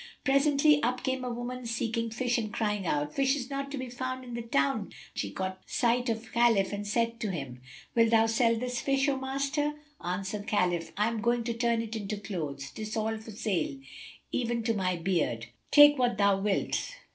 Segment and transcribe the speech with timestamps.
[0.23, 3.87] Presently, up came a woman seeking fish and crying out, "Fish is not to be
[3.87, 7.61] found in the town." She caught sight of Khalif, and said to him,
[7.93, 11.95] "Wilt thou sell this fish, O Master?" Answered Khalif, "I am going to turn it
[11.95, 13.77] into clothes, 'tis all for sale,
[14.31, 16.95] even to my beard.[FN#275] Take what thou wilt."